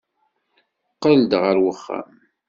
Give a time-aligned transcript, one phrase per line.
[0.93, 2.13] Qqel-d ɣer uxxam.